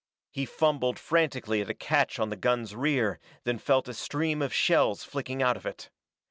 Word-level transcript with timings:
He 0.31 0.47
fumbled 0.47 0.97
frantically 0.97 1.61
at 1.61 1.69
a 1.69 1.75
catch 1.75 2.19
at 2.19 2.27
the 2.31 2.35
gun's 2.35 2.75
rear, 2.75 3.19
then 3.43 3.59
felt 3.59 3.87
a 3.87 3.93
stream 3.93 4.41
of 4.41 4.51
shells 4.51 5.03
flicking 5.03 5.43
out 5.43 5.57
of 5.57 5.67
it. 5.67 5.91